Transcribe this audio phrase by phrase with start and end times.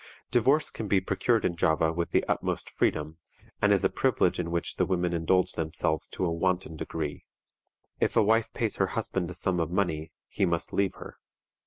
[0.31, 3.19] Divorce can be procured in Java with the utmost freedom,
[3.61, 7.23] and is a privilege in which the women indulge themselves to a wanton degree.
[7.99, 11.19] If a wife pays her husband a sum of money, he must leave her.